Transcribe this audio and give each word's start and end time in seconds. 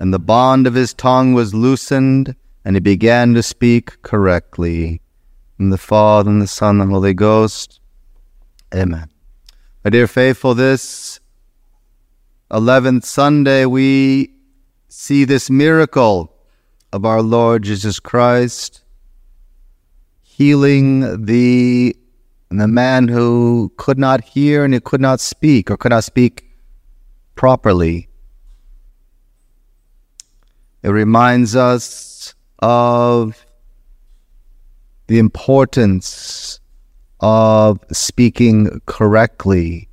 and 0.00 0.12
the 0.12 0.18
bond 0.18 0.66
of 0.66 0.74
his 0.74 0.94
tongue 0.94 1.34
was 1.34 1.54
loosened, 1.54 2.34
and 2.64 2.74
he 2.74 2.80
began 2.80 3.34
to 3.34 3.42
speak 3.42 4.00
correctly. 4.02 5.02
In 5.58 5.68
the 5.68 5.78
Father, 5.78 6.30
and 6.30 6.40
the 6.40 6.46
Son, 6.46 6.80
and 6.80 6.90
the 6.90 6.94
Holy 6.94 7.12
Ghost. 7.12 7.80
Amen. 8.74 9.10
My 9.84 9.90
dear 9.90 10.06
faithful, 10.06 10.54
this 10.54 11.20
11th 12.50 13.04
Sunday, 13.04 13.66
we 13.66 14.32
see 14.88 15.24
this 15.24 15.50
miracle 15.50 16.34
of 16.92 17.04
our 17.04 17.22
Lord 17.22 17.62
Jesus 17.62 18.00
Christ 18.00 18.82
healing 20.22 21.26
the 21.26 21.94
the 22.48 22.66
man 22.66 23.06
who 23.06 23.72
could 23.76 23.98
not 23.98 24.24
hear 24.24 24.64
and 24.64 24.74
he 24.74 24.80
could 24.80 25.00
not 25.00 25.20
speak 25.20 25.70
or 25.70 25.76
could 25.76 25.90
not 25.90 26.02
speak 26.02 26.50
properly. 27.36 28.09
It 30.82 30.88
reminds 30.88 31.54
us 31.56 32.34
of 32.58 33.44
the 35.06 35.18
importance 35.18 36.60
of 37.20 37.84
speaking 37.92 38.80
correctly. 38.86 39.88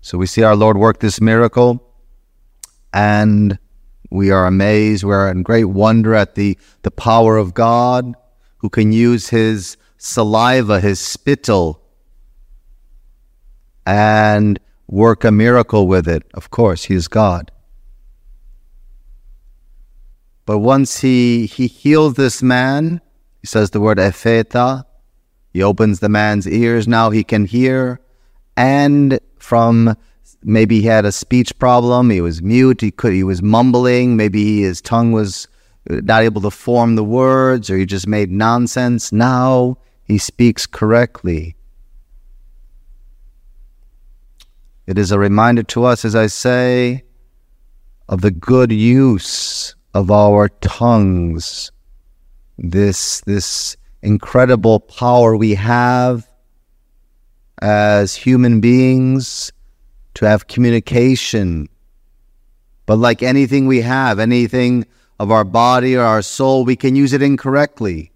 So 0.00 0.18
we 0.18 0.26
see 0.26 0.42
our 0.42 0.56
Lord 0.56 0.76
work 0.76 1.00
this 1.00 1.20
miracle 1.20 1.82
and 2.92 3.58
we 4.10 4.30
are 4.30 4.46
amazed. 4.46 5.04
We're 5.04 5.30
in 5.30 5.42
great 5.42 5.66
wonder 5.66 6.14
at 6.14 6.34
the, 6.34 6.58
the 6.82 6.90
power 6.90 7.36
of 7.36 7.54
God 7.54 8.14
who 8.58 8.68
can 8.68 8.92
use 8.92 9.28
his 9.28 9.76
saliva, 9.96 10.80
his 10.80 10.98
spittle, 10.98 11.82
and 13.86 14.58
work 14.86 15.24
a 15.24 15.30
miracle 15.30 15.86
with 15.86 16.08
it. 16.08 16.24
Of 16.34 16.50
course, 16.50 16.84
he 16.84 16.94
is 16.94 17.08
God. 17.08 17.50
But 20.48 20.60
once 20.60 21.00
he, 21.00 21.44
he 21.44 21.66
heals 21.66 22.14
this 22.14 22.42
man, 22.42 23.02
he 23.42 23.46
says 23.46 23.68
the 23.68 23.82
word 23.82 23.98
epheta, 23.98 24.82
he 25.52 25.62
opens 25.62 26.00
the 26.00 26.08
man's 26.08 26.48
ears. 26.48 26.88
Now 26.88 27.10
he 27.10 27.22
can 27.22 27.44
hear. 27.44 28.00
And 28.56 29.20
from 29.38 29.94
maybe 30.42 30.80
he 30.80 30.86
had 30.86 31.04
a 31.04 31.12
speech 31.12 31.58
problem, 31.58 32.08
he 32.08 32.22
was 32.22 32.40
mute, 32.40 32.80
he 32.80 32.90
could 32.90 33.12
he 33.12 33.22
was 33.22 33.42
mumbling, 33.42 34.16
maybe 34.16 34.62
his 34.62 34.80
tongue 34.80 35.12
was 35.12 35.48
uh, 35.90 35.96
not 36.02 36.22
able 36.22 36.40
to 36.40 36.50
form 36.50 36.94
the 36.94 37.04
words, 37.04 37.68
or 37.68 37.76
he 37.76 37.84
just 37.84 38.06
made 38.06 38.30
nonsense. 38.30 39.12
Now 39.12 39.76
he 40.04 40.16
speaks 40.16 40.64
correctly. 40.64 41.56
It 44.86 44.96
is 44.96 45.12
a 45.12 45.18
reminder 45.18 45.64
to 45.64 45.84
us, 45.84 46.06
as 46.06 46.14
I 46.14 46.28
say, 46.28 47.04
of 48.08 48.22
the 48.22 48.30
good 48.30 48.72
use 48.72 49.74
of 49.98 50.12
our 50.12 50.48
tongues. 50.60 51.72
This, 52.56 53.20
this 53.22 53.76
incredible 54.00 54.78
power 54.78 55.36
we 55.36 55.54
have 55.56 56.24
as 57.60 58.14
human 58.14 58.60
beings 58.60 59.52
to 60.14 60.24
have 60.24 60.46
communication. 60.46 61.68
But 62.86 62.98
like 62.98 63.24
anything 63.24 63.66
we 63.66 63.80
have, 63.80 64.20
anything 64.20 64.86
of 65.18 65.32
our 65.32 65.42
body 65.42 65.96
or 65.96 66.02
our 66.02 66.22
soul, 66.22 66.64
we 66.64 66.76
can 66.76 66.94
use 66.94 67.12
it 67.12 67.20
incorrectly. 67.20 68.12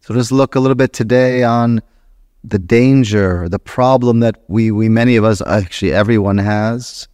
So 0.00 0.14
just 0.14 0.32
look 0.32 0.54
a 0.54 0.60
little 0.60 0.74
bit 0.74 0.94
today 0.94 1.42
on 1.42 1.82
the 2.42 2.58
danger, 2.58 3.46
the 3.50 3.58
problem 3.58 4.20
that 4.20 4.42
we, 4.48 4.70
we 4.70 4.88
many 4.88 5.16
of 5.16 5.24
us, 5.24 5.42
actually 5.42 5.92
everyone 5.92 6.38
has, 6.38 7.08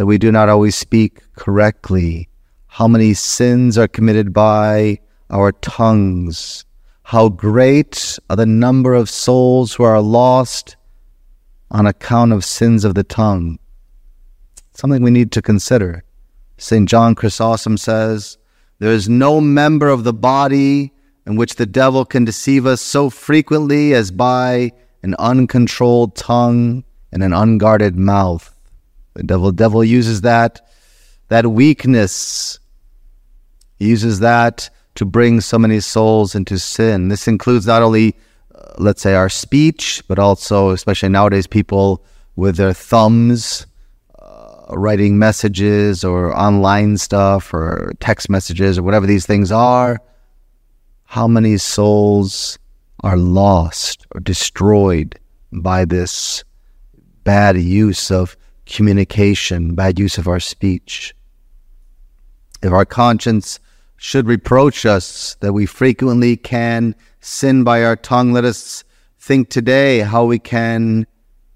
that 0.00 0.06
we 0.06 0.16
do 0.16 0.32
not 0.32 0.48
always 0.48 0.74
speak 0.74 1.20
correctly. 1.34 2.26
How 2.68 2.88
many 2.88 3.12
sins 3.12 3.76
are 3.76 3.86
committed 3.86 4.32
by 4.32 4.98
our 5.28 5.52
tongues? 5.52 6.64
How 7.02 7.28
great 7.28 8.18
are 8.30 8.36
the 8.36 8.46
number 8.46 8.94
of 8.94 9.10
souls 9.10 9.74
who 9.74 9.82
are 9.82 10.00
lost 10.00 10.76
on 11.70 11.84
account 11.84 12.32
of 12.32 12.46
sins 12.46 12.86
of 12.86 12.94
the 12.94 13.04
tongue? 13.04 13.58
Something 14.72 15.02
we 15.02 15.10
need 15.10 15.32
to 15.32 15.42
consider. 15.42 16.02
St. 16.56 16.88
John 16.88 17.14
Chrysostom 17.14 17.76
says, 17.76 18.38
There 18.78 18.92
is 18.92 19.06
no 19.06 19.38
member 19.38 19.90
of 19.90 20.04
the 20.04 20.14
body 20.14 20.94
in 21.26 21.36
which 21.36 21.56
the 21.56 21.66
devil 21.66 22.06
can 22.06 22.24
deceive 22.24 22.64
us 22.64 22.80
so 22.80 23.10
frequently 23.10 23.92
as 23.92 24.10
by 24.10 24.72
an 25.02 25.14
uncontrolled 25.18 26.16
tongue 26.16 26.84
and 27.12 27.22
an 27.22 27.34
unguarded 27.34 27.96
mouth. 27.96 28.56
The 29.14 29.22
devil, 29.22 29.52
devil 29.52 29.84
uses 29.84 30.20
that, 30.22 30.60
that 31.28 31.46
weakness. 31.46 32.58
He 33.76 33.88
uses 33.88 34.20
that 34.20 34.70
to 34.96 35.04
bring 35.04 35.40
so 35.40 35.58
many 35.58 35.80
souls 35.80 36.34
into 36.34 36.58
sin. 36.58 37.08
This 37.08 37.28
includes 37.28 37.66
not 37.66 37.82
only, 37.82 38.16
uh, 38.54 38.74
let's 38.78 39.02
say, 39.02 39.14
our 39.14 39.28
speech, 39.28 40.02
but 40.08 40.18
also, 40.18 40.70
especially 40.70 41.08
nowadays, 41.08 41.46
people 41.46 42.04
with 42.36 42.56
their 42.56 42.72
thumbs 42.72 43.66
writing 44.76 45.18
messages 45.18 46.04
or 46.04 46.36
online 46.36 46.96
stuff 46.96 47.52
or 47.52 47.92
text 48.00 48.30
messages 48.30 48.78
or 48.78 48.82
whatever 48.82 49.06
these 49.06 49.26
things 49.26 49.50
are, 49.50 50.00
how 51.04 51.26
many 51.26 51.56
souls 51.56 52.58
are 53.02 53.16
lost 53.16 54.06
or 54.12 54.20
destroyed 54.20 55.18
by 55.52 55.84
this 55.84 56.44
bad 57.24 57.56
use 57.56 58.10
of 58.10 58.36
communication, 58.70 59.74
bad 59.74 59.98
use 59.98 60.18
of 60.18 60.28
our 60.28 60.40
speech? 60.40 61.14
If 62.62 62.72
our 62.72 62.84
conscience 62.84 63.58
should 63.96 64.26
reproach 64.26 64.86
us 64.86 65.36
that 65.40 65.52
we 65.52 65.66
frequently 65.66 66.36
can 66.36 66.94
sin 67.20 67.64
by 67.64 67.84
our 67.84 67.96
tongue, 67.96 68.32
let 68.32 68.44
us 68.44 68.84
think 69.18 69.50
today 69.50 70.00
how 70.00 70.24
we 70.24 70.38
can 70.38 71.06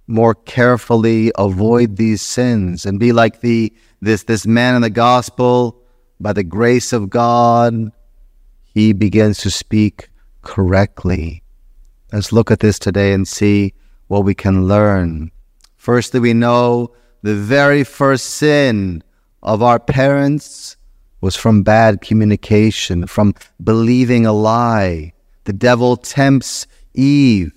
more 0.06 0.34
carefully 0.34 1.32
avoid 1.38 1.96
these 1.96 2.20
sins 2.20 2.84
and 2.84 3.00
be 3.00 3.12
like 3.12 3.40
the 3.40 3.72
this 4.02 4.24
this 4.24 4.46
man 4.46 4.74
in 4.74 4.82
the 4.82 4.90
gospel. 4.90 5.80
By 6.20 6.32
the 6.32 6.44
grace 6.44 6.92
of 6.92 7.10
God 7.10 7.90
he 8.62 8.92
begins 8.92 9.38
to 9.38 9.50
speak 9.50 10.08
correctly. 10.42 11.42
Let's 12.12 12.32
look 12.32 12.50
at 12.50 12.60
this 12.60 12.78
today 12.78 13.12
and 13.12 13.26
see 13.26 13.72
what 14.08 14.24
we 14.24 14.34
can 14.34 14.68
learn. 14.68 15.30
Firstly 15.76 16.20
we 16.20 16.34
know 16.34 16.94
the 17.24 17.34
very 17.34 17.84
first 17.84 18.26
sin 18.26 19.02
of 19.42 19.62
our 19.62 19.80
parents 19.80 20.76
was 21.22 21.34
from 21.34 21.62
bad 21.62 22.02
communication 22.02 23.06
from 23.06 23.34
believing 23.62 24.26
a 24.26 24.32
lie 24.32 25.10
the 25.44 25.52
devil 25.52 25.96
tempts 25.96 26.66
Eve 26.92 27.52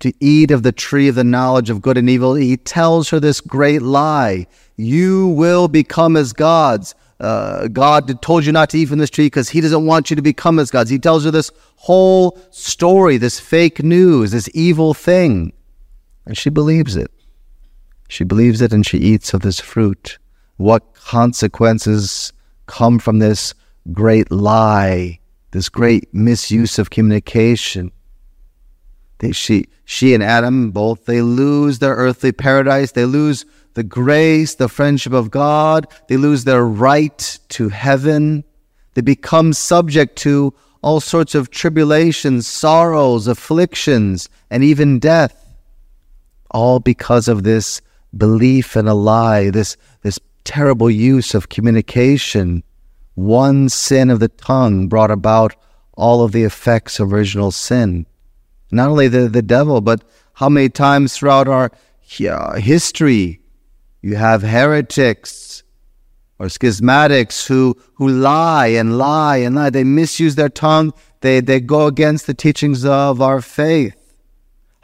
to 0.00 0.12
eat 0.20 0.50
of 0.50 0.64
the 0.64 0.72
tree 0.72 1.08
of 1.08 1.14
the 1.14 1.24
knowledge 1.24 1.70
of 1.70 1.80
good 1.80 1.96
and 1.96 2.10
evil, 2.10 2.34
he 2.34 2.56
tells 2.56 3.08
her 3.10 3.20
this 3.20 3.40
great 3.40 3.82
lie 3.82 4.46
You 4.76 5.28
will 5.28 5.68
become 5.68 6.16
as 6.16 6.32
gods. 6.32 6.94
Uh, 7.20 7.68
God 7.68 8.20
told 8.20 8.44
you 8.44 8.52
not 8.52 8.70
to 8.70 8.78
eat 8.78 8.88
from 8.88 8.98
this 8.98 9.10
tree 9.10 9.26
because 9.26 9.48
he 9.48 9.60
doesn't 9.60 9.86
want 9.86 10.10
you 10.10 10.16
to 10.16 10.22
become 10.22 10.58
as 10.58 10.70
gods. 10.70 10.90
He 10.90 10.98
tells 10.98 11.24
her 11.24 11.30
this 11.30 11.52
whole 11.76 12.38
story, 12.50 13.16
this 13.16 13.38
fake 13.38 13.82
news, 13.82 14.32
this 14.32 14.50
evil 14.52 14.92
thing. 14.92 15.52
And 16.26 16.36
she 16.36 16.50
believes 16.50 16.96
it. 16.96 17.10
She 18.14 18.22
believes 18.22 18.60
it 18.60 18.72
and 18.72 18.86
she 18.86 18.98
eats 18.98 19.34
of 19.34 19.40
this 19.40 19.58
fruit. 19.58 20.18
What 20.56 20.94
consequences 20.94 22.32
come 22.66 23.00
from 23.00 23.18
this 23.18 23.54
great 23.92 24.30
lie, 24.30 25.18
this 25.50 25.68
great 25.68 26.14
misuse 26.14 26.78
of 26.78 26.90
communication? 26.90 27.90
They, 29.18 29.32
she, 29.32 29.66
she 29.84 30.14
and 30.14 30.22
Adam 30.22 30.70
both, 30.70 31.06
they 31.06 31.22
lose 31.22 31.80
their 31.80 31.96
earthly 31.96 32.30
paradise. 32.30 32.92
They 32.92 33.04
lose 33.04 33.46
the 33.72 33.82
grace, 33.82 34.54
the 34.54 34.68
friendship 34.68 35.12
of 35.12 35.32
God. 35.32 35.88
They 36.08 36.16
lose 36.16 36.44
their 36.44 36.64
right 36.64 37.40
to 37.48 37.68
heaven. 37.68 38.44
They 38.94 39.00
become 39.00 39.52
subject 39.52 40.14
to 40.18 40.54
all 40.82 41.00
sorts 41.00 41.34
of 41.34 41.50
tribulations, 41.50 42.46
sorrows, 42.46 43.26
afflictions, 43.26 44.28
and 44.50 44.62
even 44.62 45.00
death. 45.00 45.56
All 46.52 46.78
because 46.78 47.26
of 47.26 47.42
this 47.42 47.80
belief 48.16 48.76
in 48.76 48.86
a 48.86 48.94
lie, 48.94 49.50
this, 49.50 49.76
this 50.02 50.18
terrible 50.44 50.90
use 50.90 51.34
of 51.34 51.48
communication. 51.48 52.62
One 53.14 53.68
sin 53.68 54.10
of 54.10 54.20
the 54.20 54.28
tongue 54.28 54.88
brought 54.88 55.10
about 55.10 55.54
all 55.92 56.22
of 56.22 56.32
the 56.32 56.42
effects 56.42 56.98
of 56.98 57.12
original 57.12 57.50
sin 57.50 58.06
not 58.74 58.90
only 58.90 59.08
the, 59.08 59.28
the 59.28 59.42
devil, 59.42 59.80
but 59.80 60.04
how 60.34 60.48
many 60.48 60.68
times 60.68 61.16
throughout 61.16 61.48
our 61.48 61.70
history 62.10 63.40
you 64.02 64.16
have 64.16 64.42
heretics 64.42 65.62
or 66.38 66.46
schismatics 66.46 67.46
who, 67.46 67.76
who 67.94 68.08
lie 68.08 68.66
and 68.66 68.98
lie 68.98 69.36
and 69.38 69.54
lie. 69.54 69.70
They 69.70 69.84
misuse 69.84 70.34
their 70.34 70.48
tongue. 70.48 70.92
They, 71.20 71.40
they 71.40 71.60
go 71.60 71.86
against 71.86 72.26
the 72.26 72.34
teachings 72.34 72.84
of 72.84 73.22
our 73.22 73.40
faith. 73.40 74.03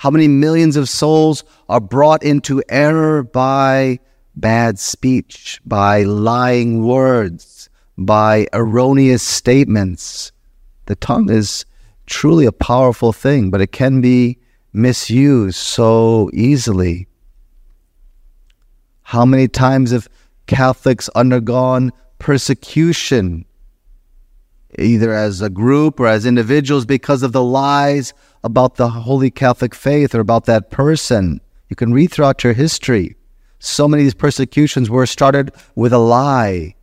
How 0.01 0.09
many 0.09 0.29
millions 0.29 0.77
of 0.77 0.89
souls 0.89 1.45
are 1.69 1.79
brought 1.79 2.23
into 2.23 2.63
error 2.71 3.23
by 3.23 3.99
bad 4.35 4.79
speech, 4.79 5.61
by 5.67 6.05
lying 6.05 6.83
words, 6.83 7.69
by 7.99 8.47
erroneous 8.55 9.23
statements. 9.23 10.33
The 10.87 10.97
tongue 10.97 11.29
is 11.29 11.67
truly 12.07 12.47
a 12.47 12.51
powerful 12.51 13.13
thing, 13.13 13.51
but 13.51 13.61
it 13.61 13.73
can 13.73 14.01
be 14.01 14.39
misused 14.73 15.59
so 15.59 16.31
easily. 16.33 17.07
How 19.03 19.27
many 19.27 19.49
times 19.49 19.91
have 19.91 20.09
Catholics 20.47 21.11
undergone 21.11 21.93
persecution, 22.19 23.45
either 24.79 25.13
as 25.13 25.41
a 25.41 25.51
group 25.51 25.99
or 26.01 26.07
as 26.07 26.27
individuals, 26.27 26.85
because 26.87 27.23
of 27.23 27.33
the 27.33 27.43
lies 27.43 28.13
about 28.45 28.77
the 28.77 28.89
Holy 28.89 29.31
Catholic 29.31 29.75
faith 29.75 30.15
or 30.15 30.21
about 30.21 30.47
that 30.47 30.71
person? 30.71 31.41
You 31.69 31.77
can 31.77 31.93
read 31.93 32.11
throughout 32.11 32.45
your 32.45 32.53
history. 32.53 33.17
So 33.59 33.87
many 33.87 34.03
of 34.03 34.07
these 34.07 34.15
persecutions 34.15 34.89
were 34.89 35.07
started 35.07 35.53
with 35.75 35.93
a 35.93 35.99
lie. 35.99 36.75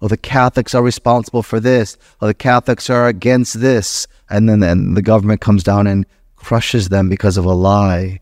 Oh, 0.00 0.08
the 0.08 0.16
Catholics 0.16 0.74
are 0.74 0.82
responsible 0.82 1.42
for 1.42 1.58
this. 1.58 1.96
Oh, 2.20 2.26
the 2.26 2.34
Catholics 2.34 2.88
are 2.88 3.08
against 3.08 3.60
this. 3.60 4.06
And 4.30 4.48
then, 4.48 4.60
then 4.60 4.94
the 4.94 5.02
government 5.02 5.40
comes 5.40 5.64
down 5.64 5.86
and 5.86 6.06
crushes 6.36 6.88
them 6.88 7.08
because 7.08 7.36
of 7.36 7.44
a 7.44 7.52
lie. 7.52 8.20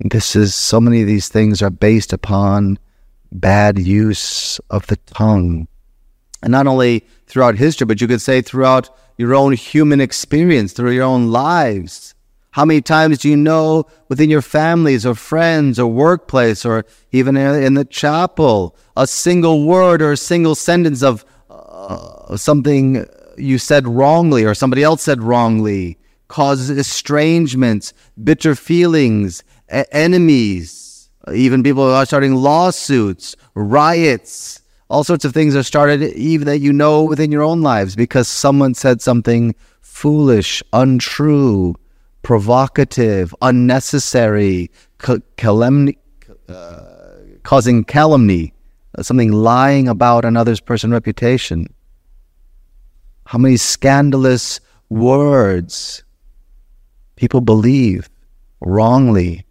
This 0.00 0.34
is 0.34 0.54
so 0.54 0.80
many 0.80 1.02
of 1.02 1.06
these 1.06 1.28
things 1.28 1.62
are 1.62 1.70
based 1.70 2.12
upon 2.12 2.78
bad 3.32 3.78
use 3.78 4.58
of 4.70 4.86
the 4.88 4.96
tongue. 4.96 5.68
And 6.42 6.52
not 6.52 6.66
only 6.66 7.06
throughout 7.26 7.56
history, 7.56 7.86
but 7.86 8.00
you 8.00 8.08
could 8.08 8.22
say 8.22 8.40
throughout 8.42 8.90
your 9.16 9.34
own 9.34 9.52
human 9.52 10.00
experience, 10.00 10.72
through 10.72 10.92
your 10.92 11.04
own 11.04 11.30
lives. 11.30 12.14
How 12.52 12.64
many 12.64 12.80
times 12.80 13.18
do 13.18 13.28
you 13.28 13.36
know 13.36 13.86
within 14.08 14.28
your 14.28 14.42
families 14.42 15.06
or 15.06 15.14
friends 15.14 15.78
or 15.78 15.86
workplace 15.86 16.64
or 16.64 16.84
even 17.12 17.36
in 17.36 17.74
the 17.74 17.84
chapel 17.84 18.76
a 18.96 19.06
single 19.06 19.64
word 19.64 20.02
or 20.02 20.12
a 20.12 20.16
single 20.16 20.56
sentence 20.56 21.02
of 21.02 21.24
uh, 21.48 22.36
something 22.36 23.06
you 23.36 23.58
said 23.58 23.86
wrongly 23.86 24.44
or 24.44 24.54
somebody 24.54 24.82
else 24.82 25.02
said 25.02 25.22
wrongly 25.22 25.96
causes 26.26 26.70
estrangements, 26.70 27.92
bitter 28.22 28.54
feelings, 28.54 29.44
enemies, 29.68 31.10
even 31.32 31.62
people 31.62 31.82
are 31.82 32.06
starting 32.06 32.34
lawsuits, 32.34 33.36
riots, 33.54 34.59
all 34.90 35.04
sorts 35.04 35.24
of 35.24 35.32
things 35.32 35.54
are 35.54 35.62
started, 35.62 36.02
even 36.14 36.46
that 36.46 36.58
you 36.58 36.72
know 36.72 37.04
within 37.04 37.30
your 37.30 37.42
own 37.42 37.62
lives, 37.62 37.94
because 37.94 38.26
someone 38.26 38.74
said 38.74 39.00
something 39.00 39.54
foolish, 39.80 40.62
untrue, 40.72 41.76
provocative, 42.22 43.34
unnecessary, 43.40 44.70
uh, 45.06 46.80
causing 47.44 47.84
calumny, 47.84 48.52
uh, 48.98 49.02
something 49.02 49.30
lying 49.30 49.86
about 49.86 50.24
another's 50.24 50.60
person 50.60 50.90
reputation. 50.90 51.72
How 53.26 53.38
many 53.38 53.56
scandalous 53.56 54.60
words 54.88 56.02
people 57.14 57.40
believe 57.40 58.10
wrongly 58.60 59.44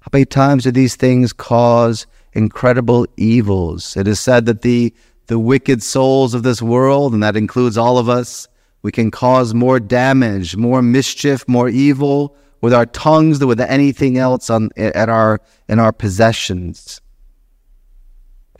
how 0.00 0.10
many 0.12 0.24
times 0.24 0.64
do 0.64 0.70
these 0.70 0.96
things 0.96 1.32
cause 1.32 2.06
incredible 2.38 3.06
evils? 3.16 3.96
It 3.96 4.08
is 4.08 4.20
said 4.20 4.46
that 4.46 4.62
the, 4.62 4.94
the 5.26 5.38
wicked 5.38 5.82
souls 5.82 6.32
of 6.32 6.42
this 6.42 6.62
world, 6.62 7.12
and 7.12 7.22
that 7.22 7.36
includes 7.36 7.76
all 7.76 7.98
of 7.98 8.08
us, 8.08 8.48
we 8.82 8.92
can 8.92 9.10
cause 9.10 9.52
more 9.52 9.78
damage, 9.80 10.56
more 10.56 10.80
mischief, 10.80 11.46
more 11.48 11.68
evil 11.68 12.36
with 12.60 12.72
our 12.72 12.86
tongues 12.86 13.40
than 13.40 13.48
with 13.48 13.60
anything 13.60 14.16
else 14.16 14.48
on, 14.48 14.70
at 14.76 15.08
our, 15.08 15.40
in 15.68 15.78
our 15.78 15.92
possessions. 15.92 17.00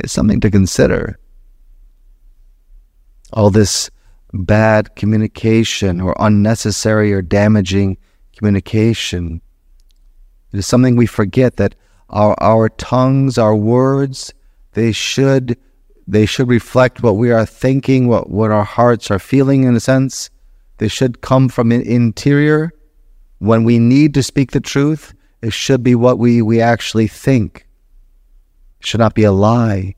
It's 0.01 0.13
something 0.13 0.41
to 0.41 0.51
consider. 0.51 1.19
All 3.33 3.51
this 3.51 3.91
bad 4.35 4.95
communication 4.97 6.01
or 6.01 6.15
unnecessary 6.19 7.13
or 7.13 7.23
damaging 7.23 7.97
communication 8.37 9.41
it 10.53 10.59
is 10.59 10.67
something 10.67 10.97
we 10.97 11.07
forget 11.07 11.57
that 11.57 11.75
our, 12.11 12.35
our 12.43 12.69
tongues, 12.69 13.39
our 13.39 13.57
words, 13.57 14.33
they 14.73 14.93
should 14.93 15.57
they 16.07 16.25
should 16.25 16.49
reflect 16.49 17.03
what 17.03 17.17
we 17.17 17.31
are 17.31 17.45
thinking, 17.45 18.09
what, 18.09 18.31
what 18.31 18.51
our 18.51 18.65
hearts 18.65 19.11
are 19.11 19.19
feeling 19.19 19.65
in 19.65 19.77
a 19.77 19.81
sense. 19.81 20.31
They 20.79 20.89
should 20.89 21.21
come 21.21 21.51
from 21.51 21.71
an 21.71 21.83
interior. 21.83 22.73
When 23.41 23.63
we 23.63 23.79
need 23.79 24.15
to 24.15 24.23
speak 24.23 24.53
the 24.53 24.61
truth, 24.61 25.13
it 25.43 25.53
should 25.53 25.83
be 25.83 25.95
what 25.95 26.19
we, 26.19 26.41
we 26.41 26.63
actually 26.63 27.09
think. 27.09 27.67
It 28.81 28.87
should 28.87 29.01
not 29.01 29.15
be 29.15 29.25
a 29.25 29.33
lie. 29.33 29.97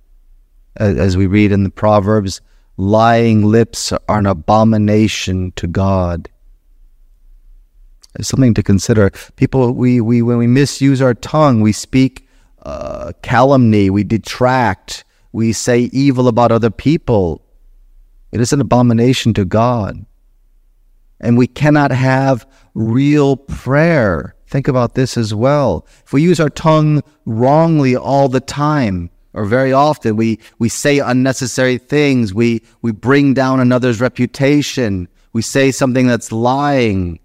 As, 0.74 0.98
as 0.98 1.16
we 1.16 1.28
read 1.28 1.52
in 1.52 1.62
the 1.62 1.70
Proverbs, 1.70 2.40
lying 2.76 3.44
lips 3.44 3.92
are 3.92 4.18
an 4.18 4.26
abomination 4.26 5.52
to 5.52 5.68
God 5.68 6.28
something 8.20 8.54
to 8.54 8.62
consider. 8.62 9.10
People, 9.36 9.72
we, 9.72 10.00
we 10.00 10.22
when 10.22 10.38
we 10.38 10.46
misuse 10.46 11.00
our 11.00 11.14
tongue, 11.14 11.60
we 11.60 11.72
speak 11.72 12.28
uh, 12.62 13.12
calumny, 13.22 13.90
we 13.90 14.04
detract, 14.04 15.04
we 15.32 15.52
say 15.52 15.90
evil 15.92 16.28
about 16.28 16.52
other 16.52 16.70
people. 16.70 17.42
It 18.32 18.40
is 18.40 18.52
an 18.52 18.60
abomination 18.60 19.34
to 19.34 19.44
God. 19.44 20.04
And 21.20 21.36
we 21.36 21.46
cannot 21.46 21.90
have 21.90 22.46
real 22.74 23.36
prayer. 23.36 24.34
Think 24.46 24.68
about 24.68 24.94
this 24.94 25.16
as 25.16 25.34
well. 25.34 25.86
If 26.04 26.12
we 26.12 26.22
use 26.22 26.40
our 26.40 26.50
tongue 26.50 27.02
wrongly 27.26 27.94
all 27.94 28.28
the 28.28 28.40
time, 28.40 29.10
or 29.32 29.44
very 29.44 29.72
often, 29.72 30.16
we, 30.16 30.40
we 30.58 30.68
say 30.68 30.98
unnecessary 30.98 31.78
things, 31.78 32.34
we, 32.34 32.62
we 32.82 32.90
bring 32.90 33.32
down 33.34 33.60
another's 33.60 34.00
reputation, 34.00 35.08
we 35.32 35.42
say 35.42 35.70
something 35.70 36.06
that's 36.08 36.32
lying, 36.32 37.20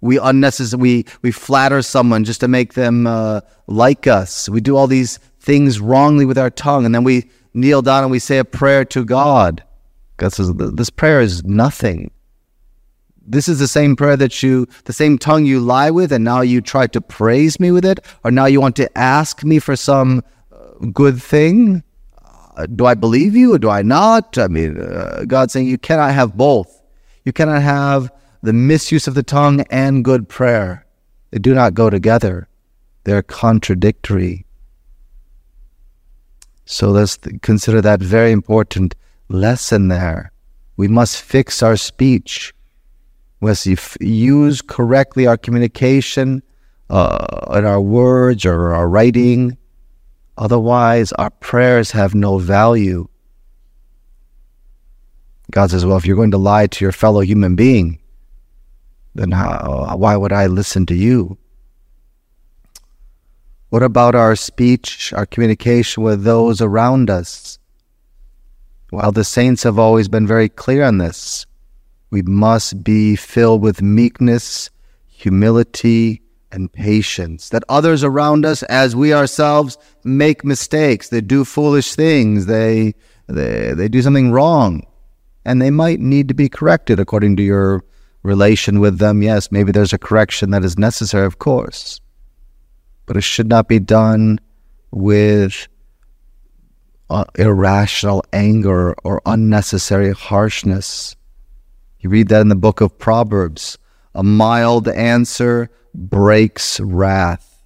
we 0.00 0.18
unnecessary 0.18 0.80
we 0.80 1.04
we 1.22 1.30
flatter 1.32 1.82
someone 1.82 2.24
just 2.24 2.40
to 2.40 2.48
make 2.48 2.74
them 2.74 3.06
uh, 3.06 3.40
like 3.66 4.06
us. 4.06 4.48
We 4.48 4.60
do 4.60 4.76
all 4.76 4.86
these 4.86 5.18
things 5.40 5.80
wrongly 5.80 6.24
with 6.24 6.38
our 6.38 6.50
tongue, 6.50 6.84
and 6.84 6.94
then 6.94 7.04
we 7.04 7.30
kneel 7.54 7.82
down 7.82 8.04
and 8.04 8.10
we 8.10 8.18
say 8.18 8.38
a 8.38 8.44
prayer 8.44 8.84
to 8.86 9.04
God. 9.04 9.64
God 10.16 10.32
says 10.32 10.52
this 10.54 10.90
prayer 10.90 11.20
is 11.20 11.44
nothing. 11.44 12.10
This 13.30 13.48
is 13.48 13.58
the 13.58 13.68
same 13.68 13.94
prayer 13.94 14.16
that 14.16 14.42
you, 14.42 14.66
the 14.84 14.92
same 14.92 15.18
tongue 15.18 15.44
you 15.44 15.60
lie 15.60 15.90
with, 15.90 16.12
and 16.12 16.24
now 16.24 16.40
you 16.40 16.60
try 16.60 16.86
to 16.88 17.00
praise 17.00 17.60
me 17.60 17.70
with 17.70 17.84
it, 17.84 18.00
or 18.24 18.30
now 18.30 18.46
you 18.46 18.60
want 18.60 18.76
to 18.76 18.98
ask 18.98 19.44
me 19.44 19.58
for 19.58 19.76
some 19.76 20.22
uh, 20.50 20.86
good 20.92 21.22
thing. 21.22 21.82
Uh, 22.56 22.66
do 22.66 22.86
I 22.86 22.94
believe 22.94 23.36
you 23.36 23.54
or 23.54 23.58
do 23.58 23.68
I 23.68 23.82
not? 23.82 24.38
I 24.38 24.48
mean, 24.48 24.80
uh, 24.80 25.24
God's 25.26 25.52
saying 25.52 25.66
you 25.66 25.78
cannot 25.78 26.14
have 26.14 26.36
both. 26.36 26.82
You 27.24 27.32
cannot 27.32 27.60
have 27.60 28.10
the 28.42 28.52
misuse 28.52 29.06
of 29.06 29.14
the 29.14 29.22
tongue 29.22 29.62
and 29.70 30.04
good 30.04 30.28
prayer. 30.28 30.86
They 31.30 31.38
do 31.38 31.54
not 31.54 31.74
go 31.74 31.90
together, 31.90 32.48
they're 33.04 33.22
contradictory. 33.22 34.44
So 36.64 36.90
let's 36.90 37.18
consider 37.42 37.80
that 37.80 38.00
very 38.00 38.30
important 38.30 38.94
lesson 39.28 39.88
there. 39.88 40.32
We 40.76 40.86
must 40.86 41.20
fix 41.20 41.62
our 41.62 41.76
speech. 41.76 42.54
We 43.40 43.50
must 43.50 43.66
use 44.00 44.60
correctly 44.60 45.26
our 45.26 45.36
communication 45.36 46.42
uh, 46.90 47.46
in 47.54 47.64
our 47.64 47.80
words 47.80 48.44
or 48.44 48.74
our 48.74 48.88
writing. 48.88 49.56
Otherwise, 50.36 51.12
our 51.12 51.30
prayers 51.30 51.90
have 51.90 52.14
no 52.14 52.38
value. 52.38 53.08
God 55.50 55.70
says, 55.70 55.86
well, 55.86 55.96
if 55.96 56.04
you're 56.04 56.16
going 56.16 56.30
to 56.32 56.38
lie 56.38 56.66
to 56.66 56.84
your 56.84 56.92
fellow 56.92 57.20
human 57.20 57.56
being, 57.56 57.98
then 59.18 59.32
how, 59.32 59.50
uh, 59.90 59.96
why 59.96 60.16
would 60.16 60.32
I 60.32 60.46
listen 60.46 60.86
to 60.86 60.94
you? 60.94 61.36
What 63.70 63.82
about 63.82 64.14
our 64.14 64.36
speech, 64.36 65.12
our 65.12 65.26
communication 65.26 66.02
with 66.02 66.22
those 66.24 66.60
around 66.60 67.10
us? 67.10 67.58
While 68.90 69.12
the 69.12 69.24
saints 69.24 69.64
have 69.64 69.78
always 69.78 70.08
been 70.08 70.26
very 70.26 70.48
clear 70.48 70.84
on 70.84 70.98
this, 70.98 71.44
we 72.10 72.22
must 72.22 72.82
be 72.82 73.16
filled 73.16 73.60
with 73.60 73.82
meekness, 73.82 74.70
humility, 75.06 76.22
and 76.50 76.72
patience. 76.72 77.50
That 77.50 77.64
others 77.68 78.02
around 78.02 78.46
us, 78.46 78.62
as 78.64 78.96
we 78.96 79.12
ourselves, 79.12 79.76
make 80.04 80.44
mistakes. 80.44 81.08
They 81.08 81.20
do 81.20 81.44
foolish 81.44 81.94
things. 81.94 82.46
They, 82.46 82.94
they, 83.26 83.72
they 83.74 83.88
do 83.88 84.00
something 84.00 84.32
wrong. 84.32 84.86
And 85.44 85.60
they 85.60 85.70
might 85.70 86.00
need 86.00 86.28
to 86.28 86.34
be 86.34 86.48
corrected 86.48 86.98
according 86.98 87.36
to 87.36 87.42
your 87.42 87.84
relation 88.22 88.80
with 88.80 88.98
them, 88.98 89.22
yes, 89.22 89.50
maybe 89.50 89.72
there's 89.72 89.92
a 89.92 89.98
correction 89.98 90.50
that 90.50 90.64
is 90.64 90.78
necessary, 90.78 91.26
of 91.26 91.38
course. 91.38 92.00
But 93.06 93.16
it 93.16 93.22
should 93.22 93.48
not 93.48 93.68
be 93.68 93.78
done 93.78 94.40
with 94.90 95.68
uh, 97.10 97.24
irrational 97.36 98.24
anger 98.32 98.94
or 99.04 99.22
unnecessary 99.24 100.12
harshness. 100.12 101.16
You 102.00 102.10
read 102.10 102.28
that 102.28 102.42
in 102.42 102.48
the 102.48 102.54
book 102.54 102.80
of 102.80 102.98
Proverbs. 102.98 103.78
A 104.14 104.22
mild 104.22 104.88
answer 104.88 105.70
breaks 105.94 106.80
wrath, 106.80 107.62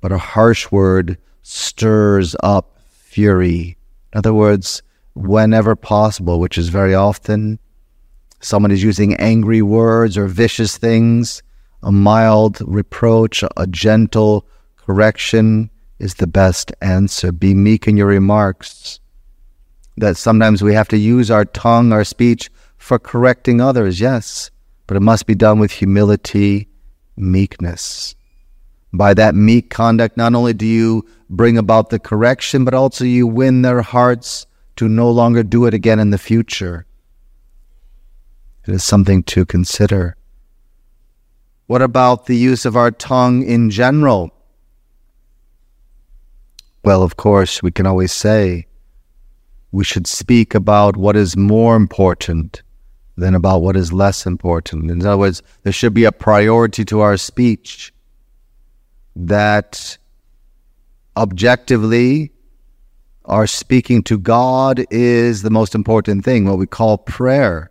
but 0.00 0.12
a 0.12 0.18
harsh 0.18 0.70
word 0.70 1.18
stirs 1.42 2.34
up 2.42 2.80
fury. 2.90 3.76
In 4.12 4.18
other 4.18 4.34
words, 4.34 4.82
whenever 5.14 5.76
possible, 5.76 6.40
which 6.40 6.58
is 6.58 6.68
very 6.68 6.94
often, 6.94 7.58
someone 8.40 8.70
is 8.70 8.82
using 8.82 9.14
angry 9.16 9.62
words 9.62 10.16
or 10.16 10.26
vicious 10.26 10.76
things, 10.76 11.42
a 11.82 11.92
mild 11.92 12.58
reproach, 12.66 13.44
a 13.56 13.66
gentle 13.66 14.46
correction 14.76 15.70
is 15.98 16.14
the 16.14 16.26
best 16.26 16.72
answer. 16.80 17.32
Be 17.32 17.54
meek 17.54 17.88
in 17.88 17.96
your 17.96 18.06
remarks. 18.06 19.00
That 19.96 20.16
sometimes 20.16 20.62
we 20.62 20.74
have 20.74 20.88
to 20.88 20.98
use 20.98 21.30
our 21.30 21.44
tongue, 21.44 21.92
our 21.92 22.04
speech 22.04 22.50
for 22.76 22.98
correcting 22.98 23.60
others, 23.60 24.00
yes, 24.00 24.50
but 24.86 24.96
it 24.96 25.00
must 25.00 25.26
be 25.26 25.34
done 25.34 25.58
with 25.58 25.72
humility, 25.72 26.68
meekness. 27.16 28.14
By 28.92 29.14
that 29.14 29.34
meek 29.34 29.70
conduct, 29.70 30.16
not 30.16 30.34
only 30.34 30.54
do 30.54 30.66
you 30.66 31.06
bring 31.28 31.58
about 31.58 31.90
the 31.90 31.98
correction, 31.98 32.64
but 32.64 32.74
also 32.74 33.04
you 33.04 33.26
win 33.26 33.62
their 33.62 33.82
hearts 33.82 34.46
to 34.76 34.88
no 34.88 35.10
longer 35.10 35.42
do 35.42 35.66
it 35.66 35.74
again 35.74 35.98
in 35.98 36.10
the 36.10 36.18
future. 36.18 36.86
It 38.66 38.74
is 38.74 38.84
something 38.84 39.22
to 39.24 39.44
consider. 39.44 40.16
What 41.66 41.82
about 41.82 42.26
the 42.26 42.36
use 42.36 42.64
of 42.64 42.76
our 42.76 42.90
tongue 42.90 43.42
in 43.42 43.70
general? 43.70 44.32
Well, 46.84 47.02
of 47.02 47.16
course, 47.16 47.62
we 47.62 47.70
can 47.70 47.86
always 47.86 48.12
say 48.12 48.66
we 49.72 49.84
should 49.84 50.06
speak 50.06 50.54
about 50.54 50.96
what 50.96 51.16
is 51.16 51.36
more 51.36 51.76
important 51.76 52.62
than 53.16 53.34
about 53.34 53.62
what 53.62 53.76
is 53.76 53.92
less 53.92 54.26
important. 54.26 54.90
In 54.90 55.00
other 55.00 55.16
words, 55.16 55.42
there 55.62 55.72
should 55.72 55.94
be 55.94 56.04
a 56.04 56.12
priority 56.12 56.84
to 56.84 57.00
our 57.00 57.16
speech 57.16 57.92
that 59.14 59.96
objectively 61.16 62.30
our 63.24 63.46
speaking 63.46 64.02
to 64.04 64.18
God 64.18 64.84
is 64.90 65.42
the 65.42 65.50
most 65.50 65.74
important 65.74 66.24
thing, 66.24 66.44
what 66.44 66.58
we 66.58 66.66
call 66.66 66.98
prayer. 66.98 67.70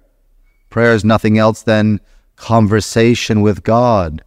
Prayer 0.76 0.92
is 0.92 1.06
nothing 1.06 1.38
else 1.38 1.62
than 1.62 2.02
conversation 2.36 3.40
with 3.40 3.64
God. 3.64 4.22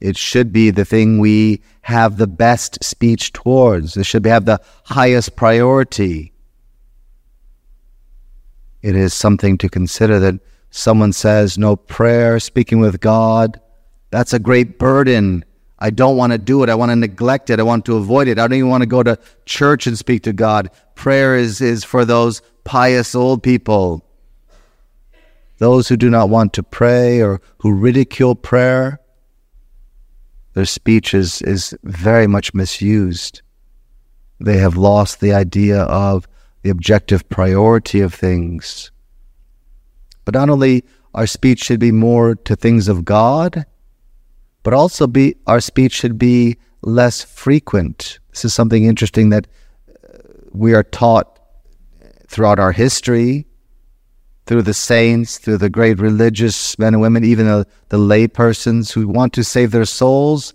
It 0.00 0.16
should 0.16 0.52
be 0.52 0.70
the 0.70 0.84
thing 0.84 1.20
we 1.20 1.62
have 1.82 2.16
the 2.16 2.26
best 2.26 2.82
speech 2.82 3.32
towards. 3.32 3.96
It 3.96 4.04
should 4.04 4.26
have 4.26 4.44
the 4.44 4.60
highest 4.86 5.36
priority. 5.36 6.32
It 8.82 8.96
is 8.96 9.14
something 9.14 9.56
to 9.58 9.68
consider 9.68 10.18
that 10.18 10.40
someone 10.70 11.12
says, 11.12 11.56
no 11.56 11.76
prayer, 11.76 12.40
speaking 12.40 12.80
with 12.80 12.98
God, 12.98 13.60
that's 14.10 14.32
a 14.32 14.40
great 14.40 14.80
burden. 14.80 15.44
I 15.78 15.90
don't 15.90 16.16
want 16.16 16.32
to 16.32 16.38
do 16.38 16.64
it. 16.64 16.70
I 16.70 16.74
want 16.74 16.90
to 16.90 16.96
neglect 16.96 17.50
it. 17.50 17.60
I 17.60 17.62
want 17.62 17.84
to 17.84 17.98
avoid 17.98 18.26
it. 18.26 18.40
I 18.40 18.48
don't 18.48 18.58
even 18.58 18.68
want 18.68 18.82
to 18.82 18.86
go 18.86 19.04
to 19.04 19.16
church 19.46 19.86
and 19.86 19.96
speak 19.96 20.24
to 20.24 20.32
God. 20.32 20.72
Prayer 20.96 21.36
is, 21.36 21.60
is 21.60 21.84
for 21.84 22.04
those 22.04 22.42
pious 22.64 23.14
old 23.14 23.44
people, 23.44 24.04
those 25.58 25.88
who 25.88 25.96
do 25.96 26.10
not 26.10 26.28
want 26.28 26.52
to 26.54 26.62
pray 26.62 27.20
or 27.20 27.40
who 27.58 27.72
ridicule 27.72 28.34
prayer. 28.34 29.00
Their 30.54 30.64
speech 30.64 31.14
is, 31.14 31.42
is 31.42 31.76
very 31.82 32.26
much 32.26 32.54
misused. 32.54 33.42
They 34.40 34.58
have 34.58 34.76
lost 34.76 35.20
the 35.20 35.32
idea 35.32 35.82
of 35.82 36.28
the 36.62 36.70
objective 36.70 37.28
priority 37.28 38.00
of 38.00 38.14
things. 38.14 38.90
But 40.24 40.34
not 40.34 40.50
only 40.50 40.84
our 41.14 41.26
speech 41.26 41.62
should 41.62 41.80
be 41.80 41.92
more 41.92 42.34
to 42.34 42.56
things 42.56 42.88
of 42.88 43.04
God, 43.04 43.66
but 44.62 44.74
also 44.74 45.06
be 45.06 45.36
our 45.46 45.60
speech 45.60 45.92
should 45.92 46.18
be 46.18 46.56
less 46.82 47.22
frequent. 47.22 48.18
This 48.30 48.44
is 48.44 48.54
something 48.54 48.84
interesting 48.84 49.30
that 49.30 49.46
uh, 49.88 50.18
we 50.52 50.74
are 50.74 50.82
taught 50.82 51.38
throughout 52.26 52.58
our 52.58 52.72
history, 52.72 53.46
through 54.46 54.62
the 54.62 54.74
saints, 54.74 55.38
through 55.38 55.58
the 55.58 55.70
great 55.70 55.98
religious 55.98 56.78
men 56.78 56.94
and 56.94 57.00
women, 57.00 57.24
even 57.24 57.46
the, 57.46 57.66
the 57.88 57.98
lay 57.98 58.28
persons 58.28 58.90
who 58.90 59.08
want 59.08 59.32
to 59.32 59.44
save 59.44 59.70
their 59.70 59.84
souls, 59.84 60.54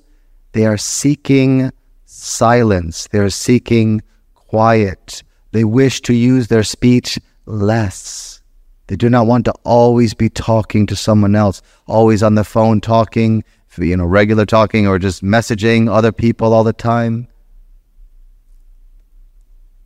they 0.51 0.65
are 0.65 0.77
seeking 0.77 1.71
silence. 2.05 3.07
They 3.11 3.19
are 3.19 3.29
seeking 3.29 4.01
quiet. 4.35 5.23
They 5.51 5.63
wish 5.63 6.01
to 6.01 6.13
use 6.13 6.47
their 6.47 6.63
speech 6.63 7.19
less. 7.45 8.41
They 8.87 8.95
do 8.95 9.09
not 9.09 9.27
want 9.27 9.45
to 9.45 9.53
always 9.63 10.13
be 10.13 10.29
talking 10.29 10.87
to 10.87 10.95
someone 10.95 11.35
else, 11.35 11.61
always 11.87 12.23
on 12.23 12.35
the 12.35 12.43
phone 12.43 12.81
talking, 12.81 13.43
you 13.77 13.95
know, 13.95 14.05
regular 14.05 14.45
talking 14.45 14.87
or 14.87 14.97
just 14.97 15.23
messaging 15.23 15.87
other 15.87 16.11
people 16.11 16.53
all 16.53 16.63
the 16.63 16.73
time. 16.73 17.27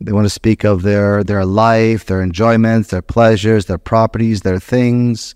They 0.00 0.12
want 0.12 0.26
to 0.26 0.30
speak 0.30 0.64
of 0.64 0.82
their, 0.82 1.24
their 1.24 1.44
life, 1.44 2.06
their 2.06 2.22
enjoyments, 2.22 2.90
their 2.90 3.02
pleasures, 3.02 3.66
their 3.66 3.78
properties, 3.78 4.42
their 4.42 4.58
things. 4.58 5.34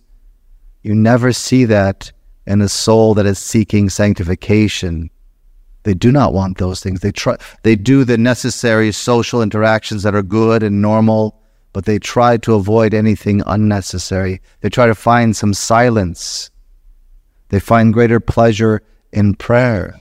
You 0.82 0.94
never 0.94 1.32
see 1.32 1.64
that 1.66 2.12
in 2.46 2.60
a 2.60 2.68
soul 2.68 3.14
that 3.14 3.26
is 3.26 3.38
seeking 3.38 3.88
sanctification. 3.88 5.10
They 5.84 5.94
do 5.94 6.12
not 6.12 6.34
want 6.34 6.58
those 6.58 6.80
things. 6.80 7.00
They 7.00 7.12
try 7.12 7.36
they 7.62 7.76
do 7.76 8.04
the 8.04 8.18
necessary 8.18 8.92
social 8.92 9.42
interactions 9.42 10.02
that 10.02 10.14
are 10.14 10.22
good 10.22 10.62
and 10.62 10.82
normal 10.82 11.38
but 11.72 11.84
they 11.84 11.98
try 11.98 12.36
to 12.38 12.54
avoid 12.54 12.94
anything 12.94 13.42
unnecessary. 13.46 14.40
They 14.60 14.68
try 14.68 14.86
to 14.86 14.94
find 14.94 15.36
some 15.36 15.54
silence. 15.54 16.50
They 17.50 17.60
find 17.60 17.94
greater 17.94 18.20
pleasure 18.20 18.82
in 19.12 19.34
prayer. 19.34 20.00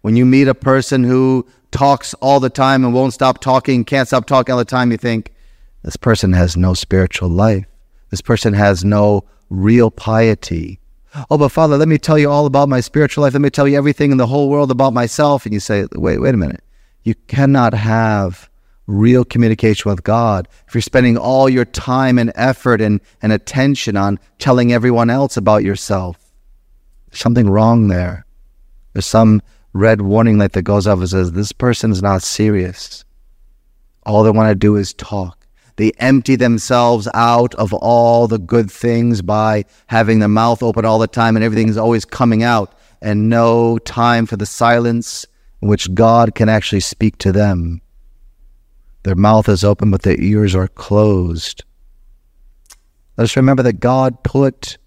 When 0.00 0.16
you 0.16 0.24
meet 0.24 0.48
a 0.48 0.54
person 0.54 1.04
who 1.04 1.46
talks 1.70 2.14
all 2.14 2.40
the 2.40 2.50
time 2.50 2.84
and 2.84 2.94
won't 2.94 3.14
stop 3.14 3.40
talking, 3.40 3.84
can't 3.84 4.08
stop 4.08 4.26
talking 4.26 4.52
all 4.52 4.58
the 4.58 4.64
time, 4.64 4.90
you 4.90 4.96
think, 4.96 5.32
this 5.82 5.96
person 5.96 6.32
has 6.32 6.56
no 6.56 6.74
spiritual 6.74 7.28
life. 7.28 7.66
This 8.10 8.20
person 8.20 8.54
has 8.54 8.84
no 8.84 9.24
real 9.50 9.90
piety. 9.90 10.80
Oh, 11.30 11.38
but 11.38 11.50
Father, 11.50 11.76
let 11.78 11.88
me 11.88 11.98
tell 11.98 12.18
you 12.18 12.30
all 12.30 12.46
about 12.46 12.68
my 12.68 12.80
spiritual 12.80 13.22
life. 13.22 13.32
Let 13.32 13.42
me 13.42 13.50
tell 13.50 13.68
you 13.68 13.78
everything 13.78 14.10
in 14.10 14.18
the 14.18 14.26
whole 14.26 14.50
world 14.50 14.70
about 14.70 14.92
myself. 14.92 15.46
And 15.46 15.54
you 15.54 15.60
say, 15.60 15.86
wait, 15.94 16.18
wait 16.18 16.34
a 16.34 16.36
minute. 16.36 16.62
You 17.04 17.14
cannot 17.28 17.72
have 17.72 18.50
real 18.86 19.24
communication 19.24 19.90
with 19.90 20.02
God, 20.04 20.48
if 20.66 20.74
you're 20.74 20.82
spending 20.82 21.18
all 21.18 21.48
your 21.48 21.64
time 21.64 22.18
and 22.18 22.32
effort 22.34 22.80
and, 22.80 23.00
and 23.20 23.32
attention 23.32 23.96
on 23.96 24.18
telling 24.38 24.72
everyone 24.72 25.10
else 25.10 25.36
about 25.36 25.64
yourself, 25.64 26.32
there's 27.10 27.20
something 27.20 27.50
wrong 27.50 27.88
there. 27.88 28.26
There's 28.92 29.06
some 29.06 29.42
red 29.76 30.00
warning 30.00 30.38
light 30.38 30.52
that 30.52 30.62
goes 30.62 30.86
off 30.86 30.98
and 30.98 31.08
says, 31.08 31.32
This 31.32 31.52
person 31.52 31.92
is 31.92 32.02
not 32.02 32.22
serious. 32.22 33.04
All 34.04 34.22
they 34.22 34.30
want 34.30 34.50
to 34.50 34.54
do 34.54 34.76
is 34.76 34.94
talk. 34.94 35.46
They 35.76 35.92
empty 35.98 36.36
themselves 36.36 37.06
out 37.12 37.54
of 37.56 37.74
all 37.74 38.26
the 38.26 38.38
good 38.38 38.70
things 38.70 39.20
by 39.20 39.64
having 39.88 40.18
their 40.20 40.28
mouth 40.28 40.62
open 40.62 40.84
all 40.84 40.98
the 40.98 41.06
time 41.06 41.36
and 41.36 41.44
everything 41.44 41.68
is 41.68 41.76
always 41.76 42.04
coming 42.04 42.42
out 42.42 42.74
and 43.02 43.28
no 43.28 43.78
time 43.78 44.26
for 44.26 44.36
the 44.36 44.46
silence 44.46 45.26
in 45.60 45.68
which 45.68 45.92
God 45.94 46.34
can 46.34 46.48
actually 46.48 46.80
speak 46.80 47.18
to 47.18 47.32
them. 47.32 47.82
Their 49.02 49.14
mouth 49.14 49.48
is 49.48 49.64
open, 49.64 49.90
but 49.90 50.02
their 50.02 50.20
ears 50.20 50.54
are 50.54 50.68
closed. 50.68 51.62
Let 53.16 53.24
us 53.24 53.36
remember 53.36 53.62
that 53.62 53.80
God 53.80 54.22
put 54.24 54.78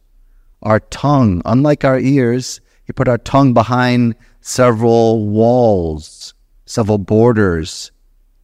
our 0.62 0.79
tongue, 0.79 1.41
unlike 1.46 1.86
our 1.86 2.00
ears, 2.00 2.62
He 2.86 2.93
put 2.93 3.08
our 3.08 3.17
tongue 3.17 3.53
behind 3.53 4.15
several 4.41 5.27
walls, 5.27 6.34
several 6.65 6.98
borders. 6.98 7.91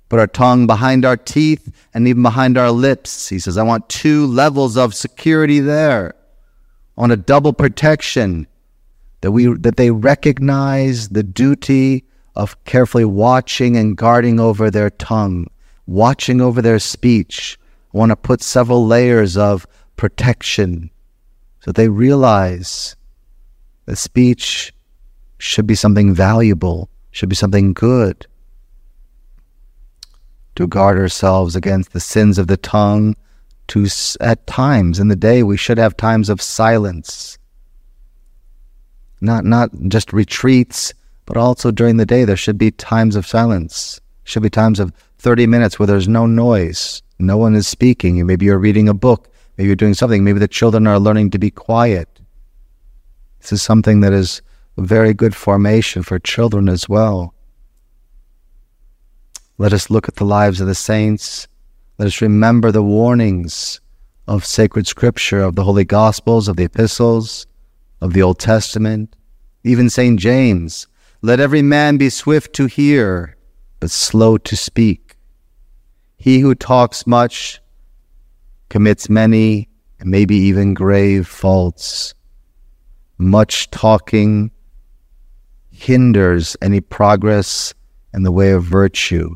Put 0.09 0.19
our 0.19 0.27
tongue 0.27 0.67
behind 0.67 1.03
our 1.03 1.17
teeth 1.17 1.73
and 1.93 2.07
even 2.07 2.21
behind 2.21 2.57
our 2.57 2.71
lips. 2.71 3.27
He 3.29 3.39
says, 3.39 3.57
I 3.57 3.63
want 3.63 3.89
two 3.89 4.27
levels 4.27 4.77
of 4.77 4.93
security 4.93 5.59
there. 5.59 6.13
on 6.97 7.11
a 7.11 7.17
double 7.17 7.51
protection 7.51 8.47
that 9.19 9.31
we 9.31 9.47
that 9.57 9.75
they 9.75 9.91
recognize 9.91 11.09
the 11.09 11.23
duty 11.23 12.05
of 12.35 12.63
carefully 12.63 13.03
watching 13.03 13.75
and 13.75 13.97
guarding 13.97 14.39
over 14.39 14.71
their 14.71 14.89
tongue 14.89 15.47
watching 15.87 16.41
over 16.41 16.61
their 16.61 16.79
speech. 16.79 17.57
I 17.93 17.97
want 17.97 18.11
to 18.11 18.15
put 18.15 18.41
several 18.41 18.85
layers 18.85 19.37
of 19.37 19.67
protection 19.95 20.91
so 21.59 21.71
they 21.71 21.89
realize 21.89 22.95
that 23.85 23.95
speech 23.95 24.73
should 25.45 25.67
be 25.67 25.75
something 25.75 26.13
valuable, 26.13 26.89
should 27.11 27.29
be 27.29 27.35
something 27.35 27.73
good. 27.73 28.25
To 30.55 30.67
guard 30.67 30.97
ourselves 30.97 31.55
against 31.55 31.93
the 31.93 31.99
sins 31.99 32.37
of 32.37 32.47
the 32.47 32.57
tongue, 32.57 33.15
to 33.67 33.87
at 34.21 34.45
times 34.47 34.99
in 34.99 35.07
the 35.07 35.15
day 35.15 35.43
we 35.43 35.57
should 35.57 35.77
have 35.77 35.97
times 35.97 36.29
of 36.29 36.41
silence. 36.41 37.37
Not 39.21 39.45
not 39.45 39.69
just 39.87 40.13
retreats, 40.13 40.93
but 41.25 41.37
also 41.37 41.71
during 41.71 41.97
the 41.97 42.05
day 42.05 42.25
there 42.25 42.37
should 42.37 42.57
be 42.57 42.71
times 42.71 43.15
of 43.15 43.27
silence. 43.27 43.99
Should 44.23 44.43
be 44.43 44.49
times 44.49 44.79
of 44.79 44.93
30 45.19 45.47
minutes 45.47 45.77
where 45.77 45.87
there's 45.87 46.07
no 46.07 46.25
noise, 46.25 47.01
no 47.19 47.37
one 47.37 47.55
is 47.55 47.67
speaking. 47.67 48.25
Maybe 48.25 48.45
you're 48.45 48.57
reading 48.57 48.89
a 48.89 48.93
book, 48.93 49.29
maybe 49.57 49.67
you're 49.67 49.75
doing 49.75 49.93
something, 49.93 50.23
maybe 50.23 50.39
the 50.39 50.47
children 50.47 50.87
are 50.87 50.99
learning 50.99 51.31
to 51.31 51.39
be 51.39 51.51
quiet. 51.51 52.09
This 53.41 53.53
is 53.53 53.61
something 53.61 53.99
that 54.01 54.13
is 54.13 54.41
very 54.83 55.13
good 55.13 55.35
formation 55.35 56.03
for 56.03 56.19
children 56.19 56.67
as 56.67 56.89
well. 56.89 57.33
Let 59.57 59.71
us 59.71 59.89
look 59.89 60.07
at 60.09 60.15
the 60.15 60.25
lives 60.25 60.59
of 60.59 60.67
the 60.67 60.75
saints. 60.75 61.47
Let 61.97 62.07
us 62.07 62.21
remember 62.21 62.71
the 62.71 62.83
warnings 62.83 63.79
of 64.27 64.45
sacred 64.45 64.85
scripture, 64.85 65.41
of 65.41 65.55
the 65.55 65.63
Holy 65.63 65.85
Gospels, 65.85 66.47
of 66.47 66.57
the 66.57 66.65
epistles, 66.65 67.47
of 68.01 68.13
the 68.13 68.21
Old 68.21 68.39
Testament, 68.39 69.15
even 69.63 69.89
St. 69.89 70.19
James. 70.19 70.87
Let 71.21 71.39
every 71.39 71.61
man 71.61 71.97
be 71.97 72.09
swift 72.09 72.53
to 72.55 72.65
hear, 72.65 73.37
but 73.79 73.91
slow 73.91 74.37
to 74.39 74.57
speak. 74.57 75.15
He 76.17 76.39
who 76.39 76.53
talks 76.53 77.07
much 77.07 77.61
commits 78.69 79.09
many 79.09 79.69
and 79.99 80.09
maybe 80.09 80.35
even 80.35 80.73
grave 80.73 81.27
faults. 81.27 82.13
Much 83.17 83.69
talking 83.71 84.51
hinders 85.75 86.55
any 86.61 86.79
progress 86.79 87.73
in 88.13 88.23
the 88.23 88.31
way 88.31 88.51
of 88.51 88.63
virtue. 88.63 89.35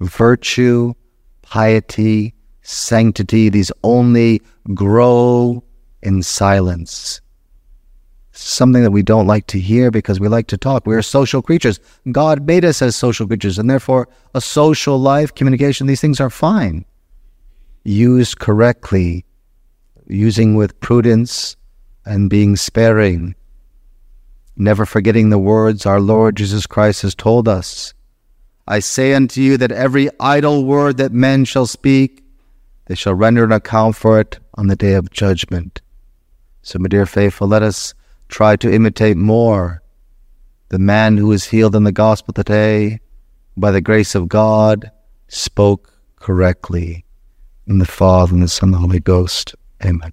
Virtue, 0.00 0.94
piety, 1.42 2.34
sanctity, 2.62 3.50
these 3.50 3.70
only 3.82 4.40
grow 4.72 5.62
in 6.02 6.22
silence. 6.22 7.20
Something 8.32 8.82
that 8.82 8.90
we 8.90 9.02
don't 9.02 9.26
like 9.26 9.46
to 9.48 9.60
hear 9.60 9.90
because 9.90 10.18
we 10.18 10.28
like 10.28 10.48
to 10.48 10.56
talk. 10.56 10.86
We 10.86 10.96
are 10.96 11.02
social 11.02 11.42
creatures. 11.42 11.78
God 12.10 12.46
made 12.46 12.64
us 12.64 12.82
as 12.82 12.96
social 12.96 13.26
creatures, 13.26 13.58
and 13.58 13.70
therefore, 13.70 14.08
a 14.34 14.40
social 14.40 14.98
life, 14.98 15.34
communication, 15.34 15.86
these 15.86 16.00
things 16.00 16.20
are 16.20 16.30
fine. 16.30 16.84
Used 17.84 18.38
correctly, 18.38 19.24
using 20.06 20.56
with 20.56 20.80
prudence 20.80 21.56
and 22.06 22.28
being 22.30 22.56
sparing, 22.56 23.34
never 24.56 24.86
forgetting 24.86 25.30
the 25.30 25.38
words 25.38 25.86
our 25.86 26.00
Lord 26.00 26.36
Jesus 26.36 26.66
Christ 26.66 27.02
has 27.02 27.14
told 27.14 27.48
us. 27.48 27.94
I 28.66 28.78
say 28.78 29.14
unto 29.14 29.40
you 29.40 29.56
that 29.58 29.72
every 29.72 30.08
idle 30.18 30.64
word 30.64 30.96
that 30.96 31.12
men 31.12 31.44
shall 31.44 31.66
speak, 31.66 32.22
they 32.86 32.94
shall 32.94 33.14
render 33.14 33.44
an 33.44 33.52
account 33.52 33.96
for 33.96 34.20
it 34.20 34.38
on 34.54 34.68
the 34.68 34.76
day 34.76 34.94
of 34.94 35.10
judgment. 35.10 35.80
So, 36.62 36.78
my 36.78 36.88
dear 36.88 37.06
faithful, 37.06 37.48
let 37.48 37.62
us 37.62 37.94
try 38.28 38.56
to 38.56 38.72
imitate 38.72 39.16
more 39.16 39.82
the 40.70 40.78
man 40.78 41.16
who 41.16 41.26
was 41.26 41.44
healed 41.44 41.76
in 41.76 41.84
the 41.84 41.92
gospel 41.92 42.32
today 42.32 43.00
by 43.56 43.70
the 43.70 43.80
grace 43.80 44.14
of 44.14 44.28
God 44.28 44.90
spoke 45.28 45.92
correctly 46.16 47.04
in 47.66 47.78
the 47.78 47.86
Father 47.86 48.32
and 48.32 48.42
the 48.42 48.48
Son 48.48 48.68
and 48.68 48.74
the 48.74 48.78
Holy 48.78 49.00
Ghost. 49.00 49.54
Amen. 49.84 50.12